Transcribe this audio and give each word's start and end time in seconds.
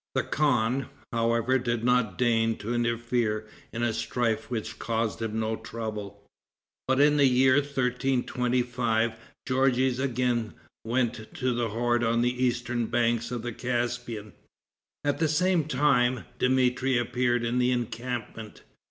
The 0.15 0.23
khan, 0.23 0.87
however, 1.13 1.59
did 1.59 1.83
not 1.83 2.17
deign 2.17 2.57
to 2.57 2.73
interfere 2.73 3.47
in 3.71 3.83
a 3.83 3.93
strife 3.93 4.49
which 4.49 4.79
caused 4.79 5.21
him 5.21 5.39
no 5.39 5.55
trouble. 5.55 6.25
But 6.87 6.99
in 6.99 7.17
the 7.17 7.27
year 7.27 7.57
1325 7.57 9.13
Georges 9.47 9.99
again 9.99 10.55
went 10.83 11.35
to 11.35 11.53
the 11.53 11.69
horde 11.69 12.03
on 12.03 12.23
the 12.23 12.43
eastern 12.43 12.87
banks 12.87 13.29
of 13.29 13.43
the 13.43 13.53
Caspian. 13.53 14.33
At 15.03 15.19
the 15.19 15.27
same 15.27 15.65
time, 15.65 16.25
Dmitri 16.39 16.97
appeared 16.97 17.43
in 17.43 17.59
the 17.59 17.69
encampment. 17.71 18.63